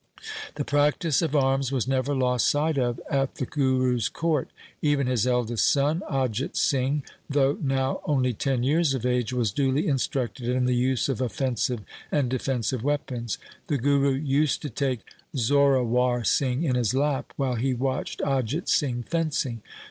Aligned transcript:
The 0.55 0.65
practice 0.65 1.21
of 1.21 1.35
arms 1.35 1.71
was 1.71 1.87
never 1.87 2.15
lost 2.15 2.49
sight 2.49 2.75
of 2.79 2.99
at 3.07 3.35
the 3.35 3.45
Guru's 3.45 4.09
court. 4.09 4.49
Even 4.81 5.05
his 5.05 5.27
eldest 5.27 5.71
son, 5.71 6.01
Ajit 6.09 6.57
Singh, 6.57 7.03
though 7.29 7.55
now 7.61 8.01
only 8.05 8.33
ten 8.33 8.63
years 8.63 8.95
of 8.95 9.05
age, 9.05 9.31
was 9.31 9.51
duly 9.51 9.87
instructed 9.87 10.45
in 10.49 10.65
the 10.65 10.71
6o 10.71 10.71
THE 10.71 10.71
SIKH 10.71 10.71
RELIGION 10.79 10.89
use 10.89 11.09
of 11.09 11.21
offensive 11.21 11.79
and 12.11 12.29
defensive 12.31 12.83
weapons. 12.83 13.37
The 13.67 13.77
Guru 13.77 14.13
used 14.13 14.63
to 14.63 14.71
take 14.71 15.01
Zorawar 15.35 16.25
Singh 16.25 16.63
in 16.63 16.73
his 16.73 16.95
lap 16.95 17.31
while 17.35 17.53
he 17.53 17.75
watched 17.75 18.21
Ajit 18.21 18.67
Singh 18.69 19.03
fencing. 19.03 19.61